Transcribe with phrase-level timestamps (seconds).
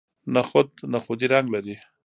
[0.35, 1.75] نخود نخودي رنګ لري.